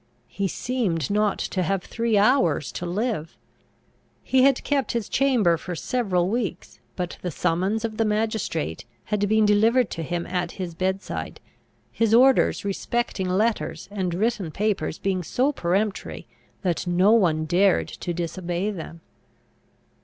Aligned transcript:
He 0.29 0.47
seemed 0.47 1.11
not 1.11 1.37
to 1.37 1.61
have 1.61 1.83
three 1.83 2.17
hours 2.17 2.71
to 2.71 2.87
live. 2.87 3.35
He 4.23 4.41
had 4.41 4.63
kept 4.63 4.93
his 4.93 5.07
chamber 5.07 5.57
for 5.57 5.75
several 5.75 6.27
weeks; 6.27 6.79
but 6.95 7.19
the 7.21 7.29
summons 7.29 7.85
of 7.85 7.97
the 7.97 8.03
magistrate 8.03 8.85
had 9.13 9.29
been 9.29 9.45
delivered 9.45 9.91
to 9.91 10.01
him 10.01 10.25
at 10.25 10.53
his 10.53 10.73
bed 10.73 11.03
side, 11.03 11.39
his 11.91 12.15
orders 12.15 12.65
respecting 12.65 13.29
letters 13.29 13.87
and 13.91 14.15
written 14.15 14.49
papers 14.49 14.97
being 14.97 15.21
so 15.21 15.51
peremptory 15.51 16.25
that 16.63 16.87
no 16.87 17.11
one 17.11 17.45
dared 17.45 17.87
to 17.87 18.11
disobey 18.11 18.71
them. 18.71 19.01